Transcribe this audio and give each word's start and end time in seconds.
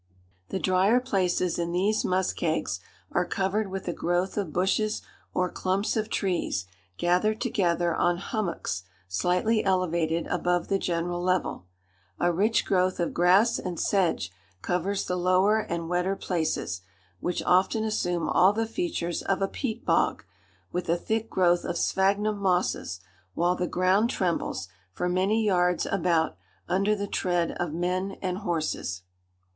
The 0.49 0.57
drier 0.57 0.99
places 0.99 1.59
in 1.59 1.73
these 1.73 2.03
muskegs 2.03 2.79
are 3.11 3.23
covered 3.23 3.69
with 3.69 3.87
a 3.87 3.93
growth 3.93 4.35
of 4.35 4.51
bushes 4.51 5.03
or 5.31 5.47
clumps 5.47 5.95
of 5.95 6.09
trees, 6.09 6.65
gathered 6.97 7.39
together 7.39 7.93
on 7.93 8.17
hummocks 8.17 8.81
slightly 9.07 9.63
elevated 9.63 10.25
above 10.25 10.69
the 10.69 10.79
general 10.79 11.21
level. 11.21 11.67
A 12.19 12.33
rich 12.33 12.65
growth 12.65 12.99
of 12.99 13.13
grass 13.13 13.59
and 13.59 13.79
sedge 13.79 14.31
covers 14.63 15.05
the 15.05 15.15
lower 15.15 15.59
and 15.59 15.87
wetter 15.87 16.15
places, 16.15 16.81
which 17.19 17.43
often 17.43 17.83
assume 17.83 18.27
all 18.27 18.53
the 18.53 18.65
features 18.65 19.21
of 19.21 19.39
a 19.43 19.47
peat 19.47 19.85
bog, 19.85 20.23
with 20.71 20.89
a 20.89 20.97
thick 20.97 21.29
growth 21.29 21.63
of 21.63 21.77
sphagnum 21.77 22.39
mosses, 22.39 23.01
while 23.35 23.53
the 23.55 23.67
ground 23.67 24.09
trembles, 24.09 24.67
for 24.91 25.07
many 25.07 25.45
yards 25.45 25.85
about, 25.91 26.37
under 26.67 26.95
the 26.95 27.05
tread 27.05 27.51
of 27.59 27.71
men 27.71 28.17
and 28.23 28.39
horses. 28.39 29.03